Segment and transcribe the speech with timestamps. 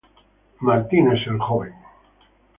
[0.57, 1.67] Freeman, Jr.